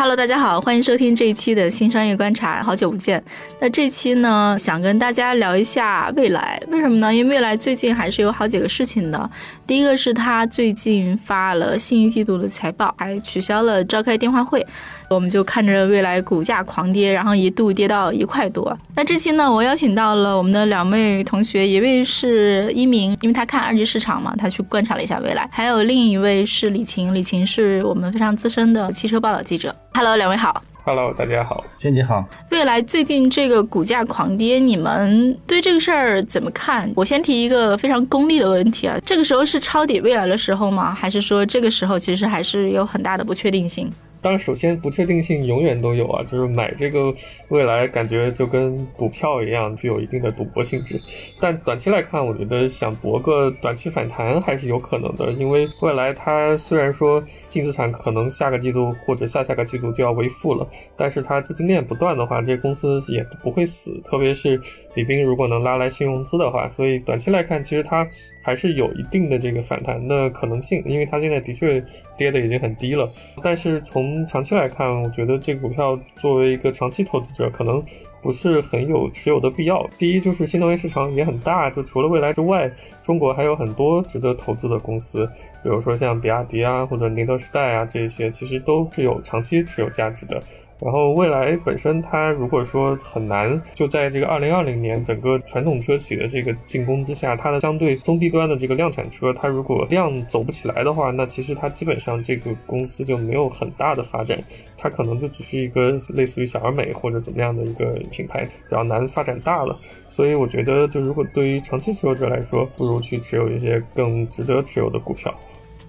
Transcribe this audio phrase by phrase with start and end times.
[0.00, 3.22] Hello，大家好，欢迎收听这一期的新商业观察，好久不见。
[3.60, 7.14] 那这期呢，想跟大家聊一下未来，为什么呢？
[7.14, 9.30] 因为未来最近还是有好几个事情的。
[9.66, 14.66] 第一个是他最近发了新一季度的财报，还取消了召开电话会。
[15.10, 18.78] 我们就看着未来股价狂跌，然后一度跌到一块多。
[18.94, 29.74] 那这期呢，我邀请到了我们的两位同学，一位是一鸣，因为他看二级市场嘛，他去观察了一下未来；还有另一位是李晴，李晴是我们非常资深的汽车报道记者。
[29.94, 30.62] Hello，两位好。
[30.84, 32.24] Hello，大家好，娟姐好。
[32.50, 36.88] 未来最近这个股价狂跌，你们对这个事儿怎么看？
[36.94, 40.94] 我先提一个非常功利的问题啊，这个时候是抄底未来的时候吗？
[40.94, 43.90] 还是说这个时候其实还是有很大的不确定性？
[44.22, 47.14] 当然，首先不确定性永远都有啊，就是买这个
[47.48, 51.00] 未来感觉就跟股票一样，具有一定的赌博性质。
[51.40, 64.00] 但短期来看，我觉得想博个短期反弹还是有可能的，因为未来它虽然说净资产可能下个季度或者下下个季度就要为负了，但是它资金链不断的话，这公司也不会死。
[64.04, 64.60] 特别是
[64.94, 68.06] 李斌如果能拉来新融资的话，所以短期来看，其实它。
[68.42, 71.84] 还是有一定的这个反弹的可能性，因为它现在的确
[72.16, 73.10] 跌的已经很低了。
[73.42, 77.82] 但是从长期来看，我觉得这个股票作为一个长期投资者，可能
[78.22, 79.88] 不是很有持有的必要。
[79.98, 82.70] 第一就是新能源市场也很大，就除了蔚来之外，
[83.02, 85.26] 中国还有很多值得投资的公司，
[85.62, 90.42] 比如说像比亚迪啊或者宁德时代啊这些，其实都是有长期持有价值的。
[90.80, 104.42] 然后未来本身，它如果说很难就在这个二零二零年整个传统车企的这个进攻之下，它的相对中低端的这个量产车，它如果量走不起来的话，那其实它基本上这个公司就没有很大的发展，
[104.76, 109.78] 它可能就只是一个类似于小而美或者怎么样的一个品牌，比较难发展大了。
[110.08, 115.32] 所以我觉得，就如果对于长期持有者来说，不如去持有一些更值得持有的股票。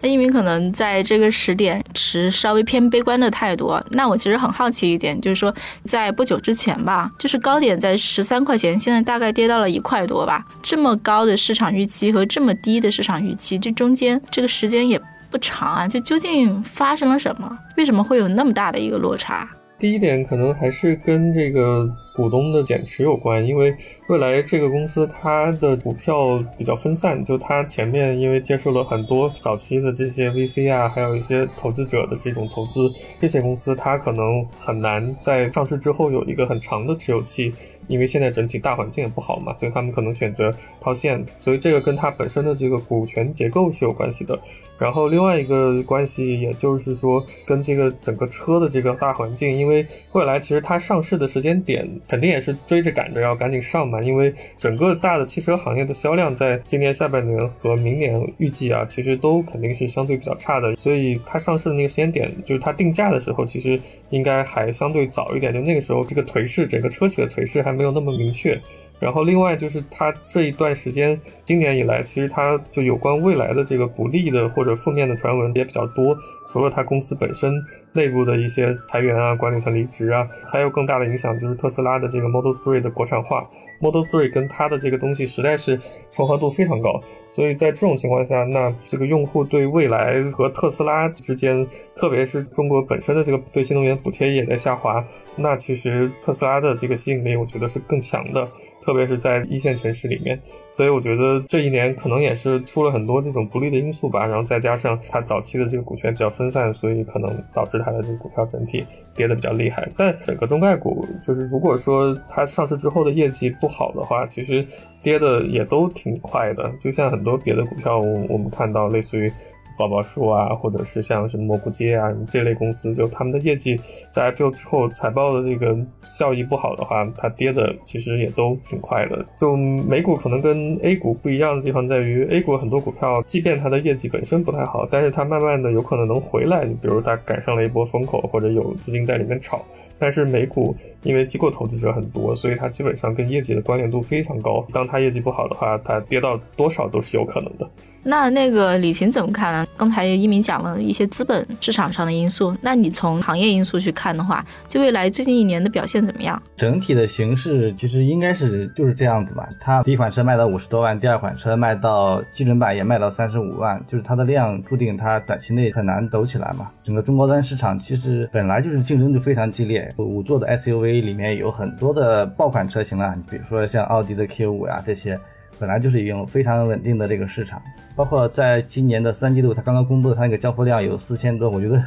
[0.01, 3.79] 那一鸣可能在这个时点持稍微偏悲观的态度。
[3.91, 5.53] 那我其实很好奇一点，就是说
[5.83, 10.45] 在不久之前吧，就是高点在十三块钱，现在大概跌到了一块多吧。
[10.61, 17.57] 这么高的市场预期和这么低的市场预期，这中间这个时间也不长啊，就究竟发生了什么？
[17.77, 19.47] 为什么会有那么大的一个落差？
[19.79, 23.75] 第一点可能还是跟这个股东的减持有关，因为
[24.07, 37.53] 未来这个公司它的股票比较分散，就它前面因为接受了很多早期的这些 VC 啊，还有一些投资者的这种投资，这些公司它可能很难在上市之后有一个很长的持有期。
[37.87, 44.39] 因为现在整体大环境也不好嘛，所以他们可能选择套现，所以这个跟它本身的这个股权结构是有关系的。
[44.81, 63.77] 然后另外一个关系，也就是说跟这个整个车的这个大环境，因为未来其实它上市的时间点肯定也是追着赶着要赶紧上嘛，因为整个大的汽车行业的销量在今年下半年和明年预计啊，其实都肯定是相对比较差的，所以它上市的那个时间点，就是它定价的时候，其实
[64.09, 67.81] 应该还相对早一点，就那个时候这个颓势，整个车企的颓势还没。
[67.81, 68.61] 有那么明确，
[69.01, 76.15] 然后另外就是它这一段时间，今年以来，其实它就有关未来的这个不利的或者负面的传闻也比较多。
[76.47, 77.51] 除了它公司本身
[77.93, 83.49] 内部的一些裁员啊、管理层离职啊，还有更大的影响就是特斯拉的这个 Model 3的国产化。
[83.81, 91.65] Model 3跟它的这个东西实在是重合度非常高，所以在这种情况下，那这个用户对未来和特斯拉之间，
[91.95, 95.03] 特别是中国本身的这个对新能源补贴也在下滑，
[95.35, 98.47] 那其实特斯拉的这个吸引力，我觉得是更强的。
[98.83, 100.41] 特别是在一线城市里面，
[100.71, 104.25] 所以我觉得这一年可能也是出了很多这种不利的因素吧。
[104.25, 108.83] 然后再加上它早期的这个股权比较分散，所以可能导致它的这个股票整体
[109.13, 109.87] 跌得比较厉害。
[109.95, 114.63] 但整个中概股，就是如果说它上市之后的业绩不好的话，其实
[115.01, 116.71] 跌的也都挺快的。
[116.79, 119.31] 就像很多别的股票，我们看到类似于。
[119.77, 123.79] 宝宝树啊，或者是像什么蘑菇街啊这类公司，就他们的业绩
[124.11, 129.25] 在 IPO 之后财报的这个效益不好的话，它跌的其实也都挺快的。
[129.35, 136.63] 就美股可能跟 A 股不一样的地方在于，A 股很多股票，即便它的业绩本身不太好，但是它慢慢的有可能能回来。
[136.65, 139.65] 比如它赶上了一波风口，或者有资金在里面炒。
[140.01, 144.65] 但是美股因为机构投资者很多，所以它基本上跟业绩的关联度非常高。
[144.73, 147.69] 当它业绩不好的话，它跌到多少都是有可能的。
[148.03, 149.67] 那那个李琴怎么看呢？
[149.77, 156.41] 刚才一鸣讲了一些资本市场上的因素，那你从行业因素去看的话，就未来最近一年的表现怎么样？
[156.57, 159.47] 整体的形势其实应该是就是这样子吧。
[159.59, 166.71] 它第一款车卖到五十多万，第二款车卖到基准版也卖到三十五万，就是它的量注定它短期内很难走起来嘛。
[166.81, 175.19] 整个中高端市场其实本来就是竞争就非常激烈，五座的 SUV 里面有很多的爆款车型啊，你比如说像奥迪的 Q 五呀这些。
[175.59, 177.61] 本来就是一种非常稳定的这个市场，
[177.95, 181.79] 包括在今年的三季度，它刚刚公布的它那个交付量有四千多，我觉得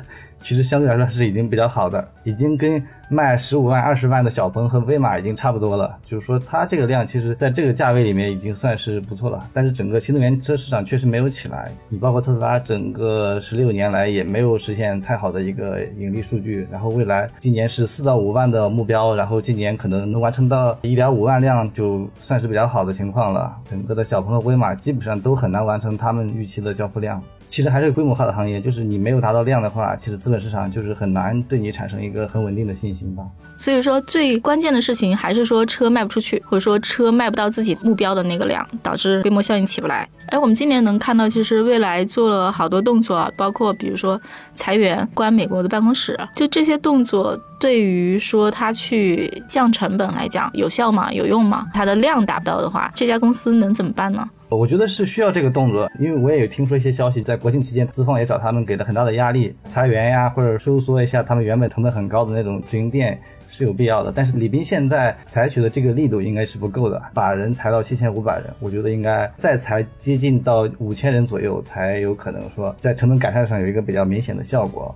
[0.43, 2.83] 其实相对来说是已经比较好的，已经跟。
[3.11, 9.47] 卖十五万、二十万的小鹏和威马已经差不多了，就是说它这个量其实在这个价位里面已经算是不错了。
[9.53, 16.67] 但是整个新能源车市场确实没有起来，你包括特斯拉整个十六年来也没有实现太好的一个盈利数据。
[16.73, 23.55] 然后未来今年是四到五万的目标，然后今年可能能完成到一点五万辆，就算是比较好的情况了。
[23.67, 27.23] 整个的小鹏和威马基本上都很难完成他们预期的交付量。
[27.51, 33.23] 其实还是规模化的行业，就是你没有达到量的话，其实资本市场就是很难对你产生一个很稳定的信心吧。
[33.59, 40.09] 所以说，最关键的事情还是说车卖不出去，或者说车卖不到自己目标的那个量，导致规模效应起不来。
[40.29, 44.19] 哎，我们今年能看到，其实未来做了好多动作，包括比如说
[44.55, 51.13] 裁员、关美国的办公室，就这些动作，对于说它去降成本来讲，有效吗？
[51.13, 51.67] 有用吗？
[51.75, 54.27] 它的量达不到的话，这家公司能怎么办呢？
[54.57, 63.19] 我觉得是需要这个动作，因为我也有听说一些消息，在国庆期间，资方也找他们给了很大的压力，裁员呀，或者收缩一下他们原本成本很高的那种直营店
[63.49, 64.13] 是有必要的。
[64.15, 74.95] 但是李斌现在采取的这个力度应该是不够的，把人裁到七千五百人，我觉得应该再裁接近到五千人左右，才有可能说在成本改善上有一个比较明显的效果。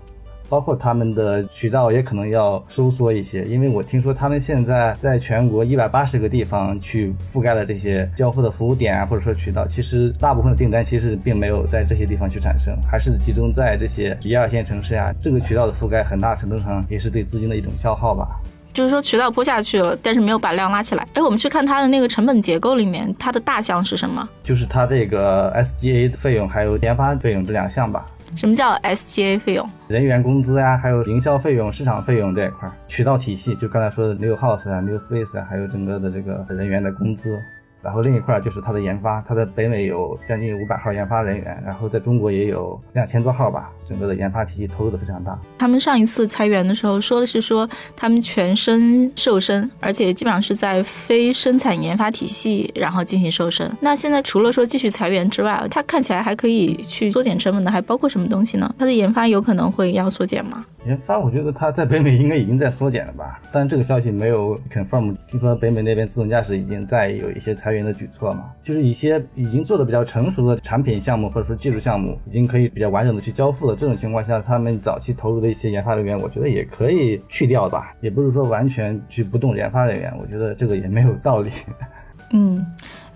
[0.48, 15.14] 包括他们的渠道也可能要收缩一些，因为我听说他们现在在全国一百八十个地方去覆盖了这些交付的服务点啊，或者说渠道，其实大部分的订单其实并没有在这些地方去产生，还是集中在这些一二线城市呀。
[15.20, 18.28] 这个渠道的覆盖很大程度上也是对资金的一种消耗吧。
[18.72, 21.06] 就是说渠道铺下去了，但是没有把量拉起来。
[21.14, 24.28] 哎，我们去看它的那个成本结构里面，它的大项是什么？
[24.42, 28.06] 就是它这个 SGA 的费用还有研发费用这两项吧。
[28.38, 29.68] 什么叫 SGA 费用？
[29.88, 37.36] 人员工资呀，还有营销费用、市场费用这一块，渠道体系，就刚才说的 New House 啊、New Space 啊，还有整个的这个人员的工资。
[37.82, 43.70] 然后另一块就是它的研发，它在北美有将近五百号研发人员，然后在中国也有两千多号吧。
[43.86, 45.38] 整个的研发体系投入的非常大。
[45.58, 47.66] 他们上一次裁员的时候说的是说
[47.96, 53.70] 他们全身瘦身，而且基本上是在非生产研发体系然后进行瘦身。
[53.80, 58.74] 那现在除了说继续裁员之外，它看起来还可以去缩减成本的，还包括什么东西呢？
[58.78, 60.66] 它的研发有可能会要缩减吗？
[60.84, 65.16] 研发，我觉得它在北美应该已经在缩减了吧，但这个消息没有 confirm。
[65.26, 73.76] 听说北美那边自动驾驶已经在有一些裁裁员的举措嘛，就是一些已经做的比较成熟的产品项目或者说技术项目，已经可以比较完整的去交付了。
[73.76, 81.50] 这种情况下，他们早期投入的一些研发人员，我觉得也可以去掉吧，也不是说完全去不动研发人员，我觉得这个也没有道理。
[82.32, 82.64] 嗯。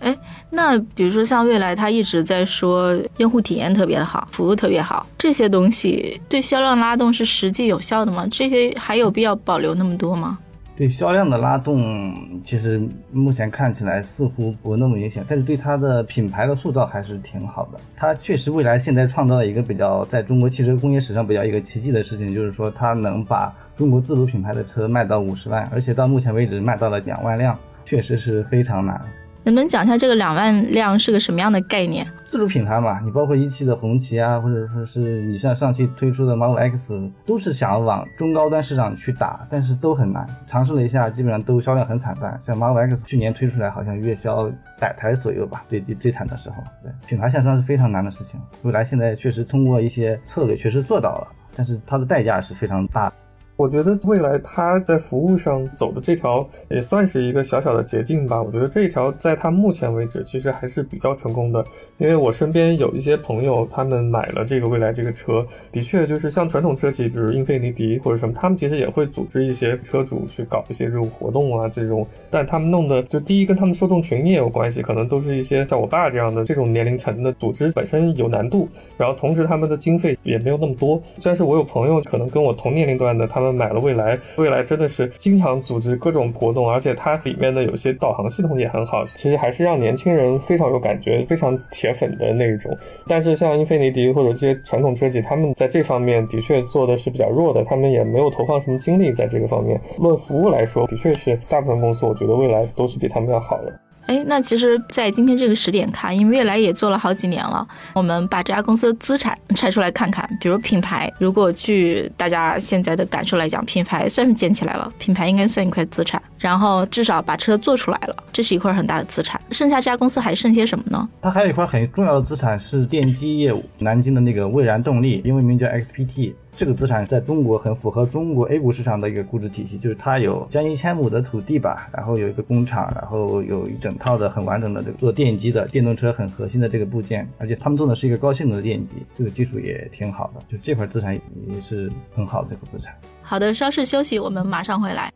[0.00, 0.19] 哎，
[0.50, 8.26] 那比如说像未来，他一直在说用户体验特别的好，服务特别好，这些东西对销量拉动是实际有效的吗？
[8.28, 10.40] 这些还有必要保留那么多吗？
[10.82, 12.82] 对销量的拉动，其实
[13.12, 17.79] 目前看起来似乎不那么明显，但是对它的品牌的塑造还是挺好的。
[17.94, 29.00] 它确实未来现在创造了一个比较在中国汽车工业史上比较一个奇迹的事情，就是说它能把中国自主品牌的车卖到五十万，而且到目前为止卖到了两万辆，确实是非常难。
[29.44, 32.06] 能不能讲一下这个两万辆是个什么样的概念？
[32.26, 40.26] 自主品牌嘛，你包括一汽的红旗啊，或者说是你像上汽推出的 Model X，都是想往中高端市场去打，但是都很难。
[40.46, 42.38] 尝试了一下，基本上都销量很惨淡。
[42.40, 46.56] 像 Model X 去年推出来，好像月销百台左右吧，最最惨的时候。
[46.82, 48.40] 对，品牌向上是非常难的事情。
[48.62, 53.12] 未来现在确实通过一些策略确实做到了，但是它的代价是非常大。
[53.56, 58.42] 我觉得未来它在服务上走的这条也算是一个小小的捷径吧。
[58.42, 61.64] 我觉得这一条在它目前为止其实还是比较成功的，
[61.98, 81.00] 因为我身边有一些朋友，他们买了这个未来这个车，的确就是像传统车企，比如英菲尼迪或者什么，他们其实也会组织一些车主去搞一些这种活动啊，这种，但他们弄的就第一跟他们受众群也有关系，可能都是一些像我爸这样的这种年龄层的组织本身有难度，然后同时他们的经费也没有那么多。
[81.22, 92.70] 但是我有朋友可能跟我同年龄段的，他他们买了蔚来，蔚来真的是经常组织各种活动，而且它里面的有些导航系统也很好，其实还是让年轻人非常有感觉、非常铁粉的那一种。
[93.08, 99.81] 但是像英菲尼迪或者这些传统车企，他们在这方面的确做的是比较弱的，他们也没有投放什么精力在这个方面。
[99.99, 103.72] 论服务来说，的确是大部分公司，我觉得未来都是比他们要好的。
[104.06, 110.28] 哎，那其实，在今天这个时点看，因为未来也做了好几年了，我们把这家公司的资产 拆出来看看。
[110.40, 116.20] 比如品牌，如果据大家现在的感受来讲，品牌算是建起来了，品牌应该算一块资产。
[116.38, 119.40] 然后至少把车做出来了，这是一块很大的资产。
[119.52, 121.08] 剩下这家公司还剩些什么呢？
[121.20, 126.34] 它还有一块很重要的资产是电机业务，南京的那个蔚然动力，英文名叫 XPT。
[126.54, 142.94] 这个资产在中国很符合中国 A 股市场的一个估值体系，就是它有将近一千亩的土地吧，然后有一个工厂，然后有一整套的很完整的这个做电机的电动车很核心的这个部件，而且他们做的是一个高性能的电机，这个技术也挺好的，就这块资产也是很好的这个资产。
[143.22, 145.10] 好的，稍事休息，我们马上回来。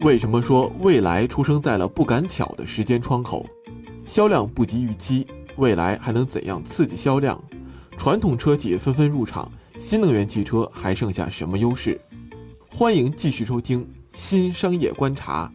[0.00, 3.46] 为什么说蔚来出生在了不赶巧的时间窗口？
[4.04, 5.24] 销量不及预期，
[5.58, 7.40] 未来还能怎样刺激销量？
[7.96, 9.48] 传统车企纷纷入场。
[9.82, 12.00] 新能源汽车还剩下什么优势？
[12.70, 15.52] 欢迎继续收听《新商业观察》。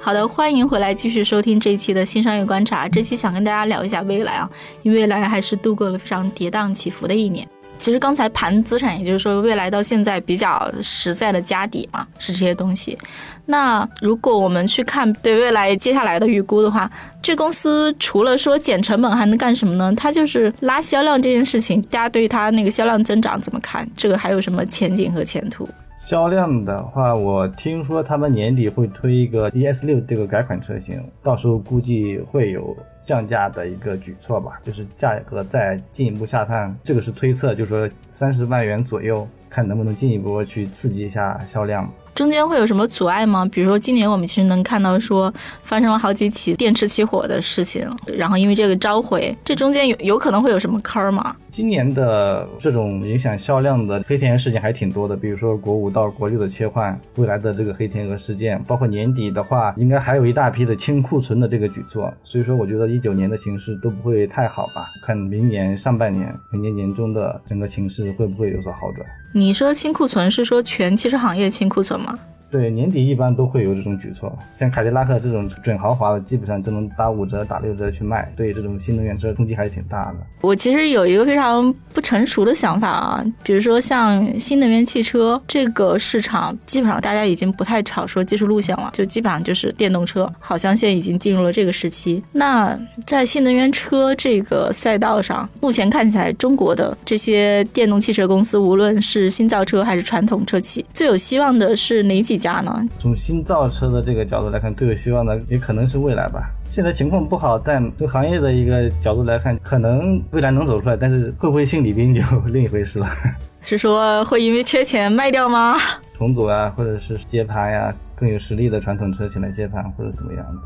[0.00, 2.88] 好的，欢迎回来继续收听这一期的新商业观察。
[2.88, 4.48] 这期想跟大家聊一下未来啊，
[4.84, 7.46] 因为未来还是度过了非常跌宕起伏的一年。
[7.82, 12.96] 其实刚才盘资产，也就是说未来到现在比较实在的家底嘛，是这些东西。
[13.44, 16.88] 那如果我们去看对未来接下来的预估的话，
[17.20, 19.92] 这公司除了说减成本，还能干什么呢？
[19.96, 23.84] 它就是拉销量这件事情，大家对它那个销量增长怎么看？
[23.96, 25.68] 这个还有什么前景和前途？
[25.98, 32.76] 销量的话，我听说他们年底会推一个 ES 六这个改款车型，到时候估计会有。
[33.04, 41.86] 降价的一个举措吧，就是价格再进一步下探，这个是推测，就是说三十万元左右，看能不能进一步去刺激一下销量。
[42.14, 43.48] 中间会有什么阻碍吗？
[43.50, 45.32] 比如说今年我们其实能看到说
[45.62, 51.34] 发生了好几起电池起火的事情，然后因为这个召回，这中间有有可能会有什么坑儿吗？
[51.50, 62.12] 今年的这种影响销量的黑天鹅事件还挺多的，比如说国五到国六的切换，未来的这个黑天鹅事件，包括年底的话，应该还有一大批的清库存的这个举措。
[62.24, 64.86] 所以说，我觉得一九年的形势都不会太好吧？
[65.02, 69.06] 看明年上半年、明年年中的整个形势会不会有所好转？
[69.34, 72.16] 你你说清库存是说全汽车行业清库存吗？
[72.52, 80.16] 对，年底一般都会有这种举措，像凯迪拉克这种准豪华的，基本上都能打五折、打六折去卖，对这种新能源车冲击还是挺大的。
[80.42, 92.22] 我其实有一个非常不成熟的想法啊，比如说像新能源汽车这个市场，基本上大家已经不太炒说技术路线了，就基本上就是电动车，好像现在已经进入了这个时期。
[92.32, 102.41] 那在新能源车这个赛道上，目前看起来中国的这些电动汽车公司，无论是新造车还是传统车企，最有希望的是哪几？
[102.42, 102.84] 家呢？
[102.98, 106.50] 从新造车的这个角度来看，最有希望的也可能是未来吧。
[106.68, 113.06] 现在情况不好，但从行业的一个角度来看，可能未来能走出来，但是会不会姓李斌就另一回事了。
[113.64, 115.76] 是说会因为缺钱卖掉吗？
[116.14, 120.60] 重组啊，或者是接盘呀，更有实力的传统车企来接盘，或者怎么样的。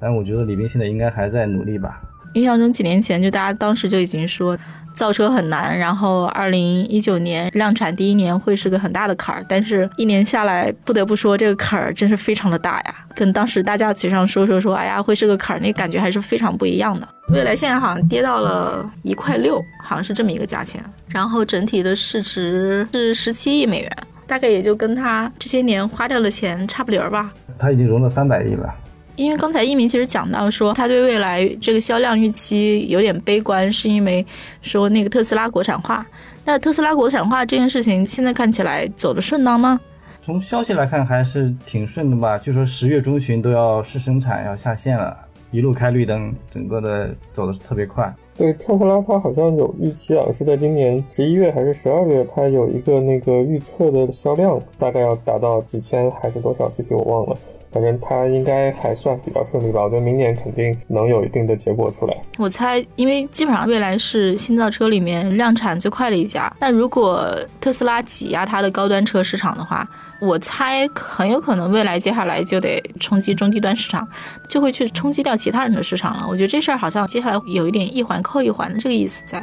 [0.00, 2.00] 但我觉得李斌现在应该还在努力吧。
[2.34, 4.58] 印象中几年前就大家当时就已经说。
[4.94, 17.08] 造车很难，然后二零一九年量产第一年会是个很大的坎儿，但是一年下来，不得不说这个坎儿真是非常的大呀，跟当时大家嘴上说说说，哎呀会是个坎儿，那感觉还是非常不一样的。
[17.30, 23.90] 未来现在好像跌到了一块六，好像是这么一个价钱，然后整体的市值是十七亿美元，
[24.26, 27.32] 大概也就跟他这些年花掉的钱差不离儿吧。
[27.58, 28.68] 他已经融了三百亿了。
[29.16, 34.24] 因为刚才一鸣其实讲到说，他对未来这个销量预期有点悲观，是因为
[34.62, 36.06] 说那个特斯拉国产化。
[36.44, 39.78] 那特斯拉国产化这件事情，现在看起来走的顺当吗？
[40.22, 42.38] 从消息来看，还是挺顺的吧。
[42.38, 45.16] 据说十月中旬都要试生产，要下线了，
[45.50, 48.12] 一路开绿灯，整个的走的是特别快。
[48.36, 57.36] 对特斯拉，它好像有预期啊，是在今年十一月还是十二月，它有一个那个预测的销量，大概要达到几千还是多少，具体我忘了。
[57.72, 62.16] 反正它应该还算比较顺利吧，我觉得明年肯定能有一定的结果出来。
[62.38, 66.54] 我猜，因为基本上未来是新造车里面量产最快的一家。
[66.60, 69.88] 那如果特斯拉挤压它的高端车市场的话，
[70.20, 74.06] 我猜很有可能未来接下来就得冲击中低端市场，
[74.48, 76.26] 就会去冲击掉其他人的市场了。
[76.28, 79.42] 我觉得这事儿好像接下来有一点一环扣一环的这个意思在。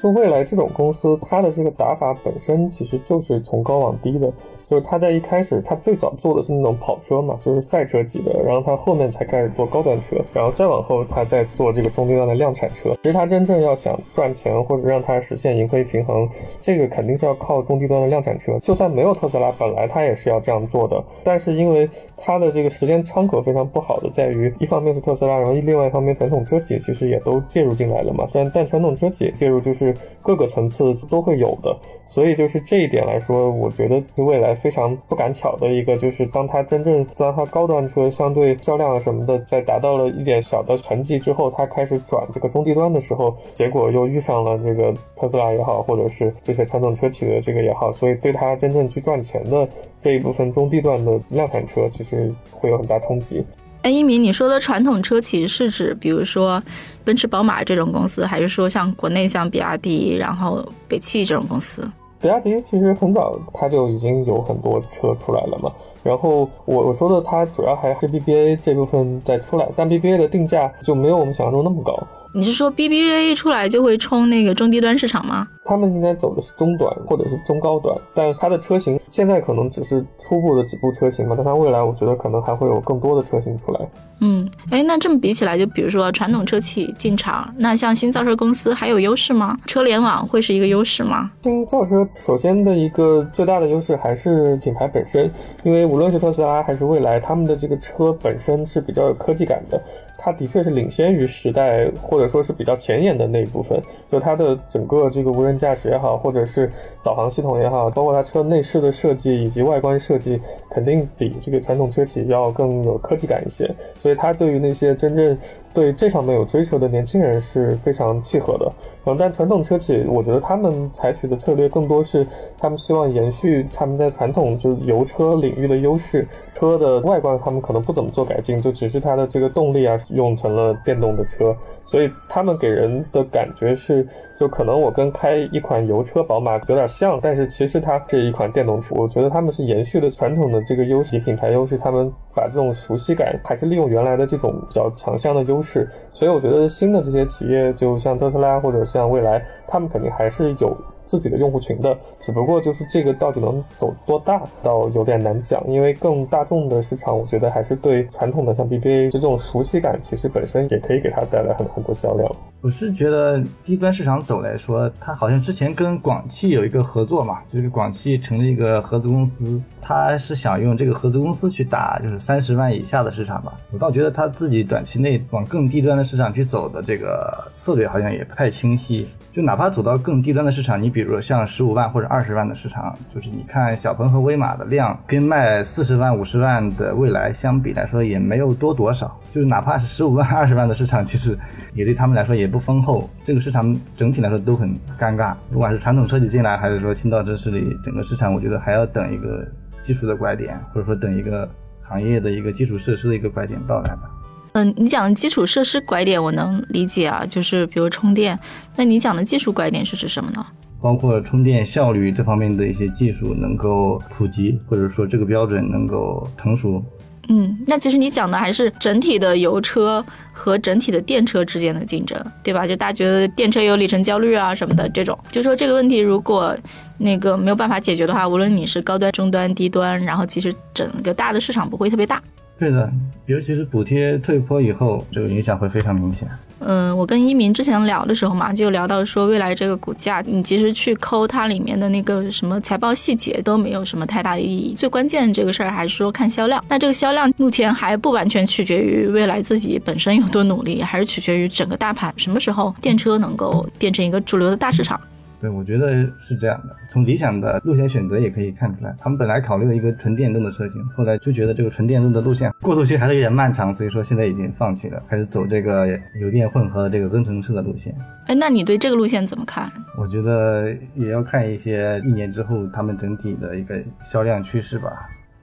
[0.00, 4.32] 就未来这种公司，它的这个打法本身其实就是从高往低的。
[4.68, 12.90] 就是他在一开始，他最早做的是那种跑车嘛，就是赛车级的，然后他后面才开始做高端车，然后再往后，他再做这个中低端的量产车。
[13.02, 16.28] 其实他真正要想赚钱或者让它实现盈亏平衡，
[16.60, 18.58] 这个肯定是要靠中低端的量产车。
[18.58, 28.28] 就算没有特斯拉，本来他也是要这样做的，但是因为它的这个时间窗口非常不好的在于，一方面是特斯拉，然后另外一方面传统车企其实也都介入进来了嘛。
[28.30, 31.74] 但但传统车企介入就是各个层次都会有的，
[32.06, 49.68] 所以就是这一点来说，我觉得未来非常不赶巧的一个，就是当它真正当它高端车相对销量什么的，在达到了一点小的成绩之后，它开始转这个中低端的时候，结果又遇上了这个特斯拉也好，或者是这些传统车企的这个也好，所以对它真正去赚钱的
[50.00, 53.44] 这一部分中低端的量产车，其实会有很大冲击。
[53.82, 56.60] 哎，一鸣，你说的传统车企是指，比如说
[57.04, 61.88] 奔驰、宝马这种公司，还是说像国内像比亚迪、然后北汽这种公司？
[62.20, 65.72] 比亚迪其实很早它就已经有很多车出来了嘛。
[66.02, 71.96] 然后我我说的它主要还是 BBA 这部分在出来，但 BBA 的定价就没有我们想象中那么高。
[72.32, 75.48] 你是说 BBA 一出来就会冲那个中低端市场吗？
[75.64, 83.80] 他们应该走的是中端或者是中高端，但它的车型现在可能只是初步的几部车型嘛，但它未来我觉得可能还会有更多的车型出来。
[84.20, 89.56] 嗯，哎，那这么比起来，就比如说传统车企进场，那像新造车公司还有优势吗？
[89.66, 91.30] 车联网会是一个优势吗？
[91.42, 95.30] 新造车首先的一个最大的优势还是品牌本身，
[95.62, 99.80] 因为无论是特斯拉还是蔚来，他们的这个车本身是比较有科技感的。
[100.18, 103.80] 它的确是领先于时代，或者说是比较前沿的那一部分。
[104.10, 106.68] 就它的整个这个无人驾驶也好，或者是
[107.04, 113.72] 导航系统也好，包括它车内饰的设计以及外观设计，肯定比这个传统车企要更有科技感一些。
[114.02, 115.38] 所以它对于那些真正
[115.78, 118.72] 对这方面有追求的年轻人是非常契合的。
[119.04, 122.26] 嗯，但传统车企，我觉得他们采取的策略更多是，
[122.58, 126.26] 他们希望延续他们在传统就是油车领域的优势。
[126.52, 131.56] 车的外观他们可能不怎么做改进，就只是它的这个动力啊用成了电动的车，
[131.86, 134.04] 所以他们给人的感觉是，
[134.36, 138.96] 就可能我跟开一款油车宝马有点像，但是其实它是一款电动车。
[138.96, 145.67] 我觉得他们是延续了传统的这个优势品牌优势，他们把这种熟悉感还是利用原来的这种比较强项的优势。
[145.68, 150.76] 是所以我觉得新的这些企业，就像特斯拉或者像蔚来，他们肯定还是有。
[151.08, 155.58] 自己的用户群的，只不过就是这个到底能走多大，倒有点难讲。
[155.66, 162.30] 因为更大众的市场，我觉得还是对传统的像 BBA 这种熟悉感，其实本身也可以给它带来很很多销量。
[162.60, 173.52] 我是觉得低端市场走来说，它好像之前跟广汽有一个合作嘛，就是广汽成立一个合资公司，他是想用这个合资公司去打就是三十万以下的市场吧。
[173.70, 179.06] 我倒觉得他自己短期内往更低端的市场去走的这个策略好像也不太清晰。
[179.32, 189.16] 就哪怕走到更低端的市场，你比如说像十五万或者二十万的市场，就是你看小鹏和威马的量跟卖四十万五十万的蔚来相比来说也没有多多少。
[189.30, 191.38] 就是哪怕是十五万二十万的市场，其实
[191.72, 192.47] 也对他们来说也。
[192.48, 195.34] 不丰厚，这个市场整体来说都很尴尬。
[195.52, 199.46] 不管是传统车企进来，还是说新造车势力，整个市场我觉得还要等一个
[199.82, 201.48] 技术的拐点，或者说等一个
[201.82, 204.10] 行业的一个基础设施的一个拐点到来吧。
[204.54, 208.38] 嗯，你讲的基础设施拐点我能理解啊，就是比如充电。
[208.74, 210.44] 那你讲的技术拐点是指什么呢？
[210.80, 216.82] 包括充电效率这方面的一些技术能够普及，或者说这个标准能够成熟。
[217.30, 222.66] 嗯，那其实你讲的还是整体的油车和整体的电车之间的竞争，对吧？
[222.66, 226.56] 就大家觉得电车有里程焦虑啊什么的这种，就说这个问题如果
[226.96, 232.22] 那个没有办法解决的话，无论你是高端、中端、低端，然后其实整个大的市场不会特别大。
[232.58, 232.92] 对的，
[233.26, 236.26] 尤其是补贴退坡以后，这个影响会非常明显。
[236.58, 244.74] 嗯，我跟一鸣之前聊的时候嘛，就聊到说，未来这个股价，你其实去抠它里面的那个什么财报细节都没有什么太大的意义。
[244.74, 246.62] 最关键这个事儿还是说看销量。
[246.68, 255.00] 那这个销量目前还不完全取决于未来自己本身有多努力，还是取决于整个大盘什么时候电车能够变成一个主流的大市场。
[255.40, 256.74] 对，我觉得是这样的。
[256.90, 265.86] 从理想的路线选择也可以看出来，他们本来考虑了一个纯电动的车型，后来就觉得这个纯电动的路线过渡期还是有点漫长，所以说现在已经放弃了，开始走这个
[266.20, 267.94] 油电混合这个增程式的路线。
[268.26, 269.70] 哎，那你对这个路线怎么看？
[269.96, 274.90] 我觉得也要看一些一年之后他们整体的一个销量趋势吧。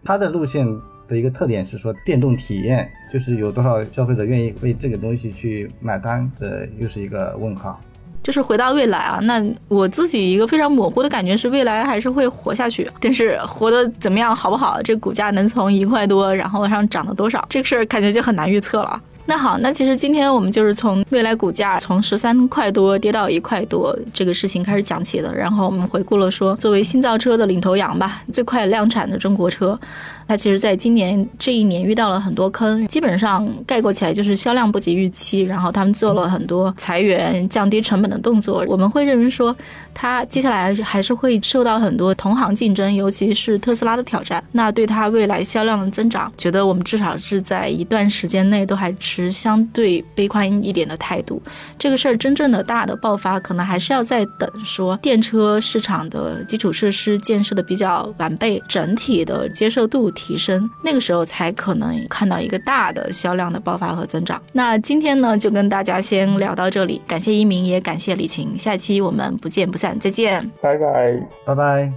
[0.03, 0.67] 它的路线
[1.07, 7.79] 的一个特点是说电动体验，就是有多少消费者愿意为这个东西去买单，这又是一个问号。
[8.25, 18.99] 就是回到未来啊，那我自己一个非常模糊的感觉是未来还是会活下去，但是活得怎么样好不好，这股价能从一块多然后往上涨到多少，这个事儿感觉就很难预测了。
[19.27, 29.79] 那好，那其实今天我们就是从未来股价从十三块多跌到一块多这个事情开始讲起的，然后我们回顾了说，作为新造车的领头羊吧，最快量产的中国车。
[30.27, 38.65] 它其实在今年这一年遇到了很多坑，基本上概括起来就是销量不及预期，然后他们做了很多裁员、降低成本的动作。
[38.67, 39.55] 我们会认为说，
[39.93, 44.43] 它接下来还是会受到很多同行竞争，尤其是特斯拉的挑战。
[44.53, 51.41] 那对它未来销量的增长，觉得我们至少是在一段时间内都还持相对悲观一点的态度。
[51.77, 60.05] 这个事儿真正的大的爆发，可能还是要再等说电车市场的基础设施建设的比较完备，整体的接受度。
[60.15, 64.41] 提升，那个时候才可能看到一个大的销量的爆发和增长。
[64.53, 71.91] 那今天呢，就跟大家先聊到这里，感谢一鸣，也感谢李晴，下期我们不见不散，再见，拜拜，拜拜。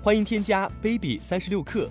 [0.00, 1.90] 欢迎添加 baby 三十六克